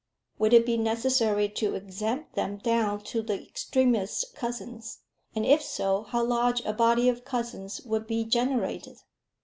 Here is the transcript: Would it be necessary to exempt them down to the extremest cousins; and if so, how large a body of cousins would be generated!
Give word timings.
Would 0.39 0.53
it 0.55 0.65
be 0.65 0.77
necessary 0.77 1.47
to 1.49 1.75
exempt 1.75 2.33
them 2.33 2.57
down 2.57 3.01
to 3.03 3.21
the 3.21 3.39
extremest 3.39 4.33
cousins; 4.33 4.97
and 5.35 5.45
if 5.45 5.61
so, 5.61 6.05
how 6.09 6.23
large 6.23 6.59
a 6.65 6.73
body 6.73 7.07
of 7.07 7.23
cousins 7.23 7.81
would 7.81 8.07
be 8.07 8.23
generated! 8.25 8.97